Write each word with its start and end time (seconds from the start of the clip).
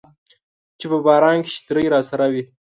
چې 0.79 0.85
په 0.91 0.97
باران 1.05 1.37
کې 1.45 1.49
چترۍ 1.55 1.85
راسره 1.93 2.25
وي 2.33 2.43